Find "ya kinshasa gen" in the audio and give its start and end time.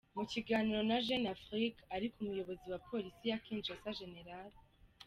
3.31-4.15